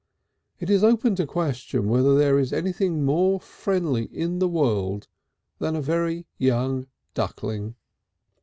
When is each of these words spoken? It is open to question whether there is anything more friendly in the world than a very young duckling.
It 0.59 0.71
is 0.71 0.83
open 0.83 1.13
to 1.17 1.27
question 1.27 1.87
whether 1.87 2.17
there 2.17 2.39
is 2.39 2.51
anything 2.51 3.05
more 3.05 3.39
friendly 3.39 4.05
in 4.05 4.39
the 4.39 4.47
world 4.47 5.07
than 5.59 5.75
a 5.75 5.79
very 5.81 6.25
young 6.39 6.87
duckling. 7.13 7.75